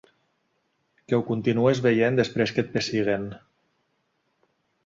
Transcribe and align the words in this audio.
Que 1.11 1.15
ho 1.19 1.25
continues 1.27 1.83
veient 1.87 2.19
després 2.21 2.57
que 2.57 2.65
et 2.67 2.73
pessiguen. 2.79 3.29